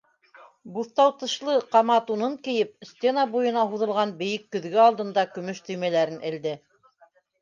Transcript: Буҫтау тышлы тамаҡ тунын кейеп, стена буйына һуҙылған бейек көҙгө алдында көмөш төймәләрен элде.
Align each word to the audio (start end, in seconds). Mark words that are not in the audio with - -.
Буҫтау 0.77 1.11
тышлы 1.23 1.57
тамаҡ 1.75 2.07
тунын 2.07 2.33
кейеп, 2.47 2.71
стена 2.93 3.27
буйына 3.35 3.67
һуҙылған 3.75 4.15
бейек 4.23 4.49
көҙгө 4.57 4.83
алдында 4.87 5.27
көмөш 5.37 5.61
төймәләрен 5.69 6.19
элде. 6.33 6.57